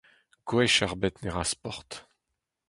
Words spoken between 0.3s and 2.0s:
Gwech ebet ne ra sport.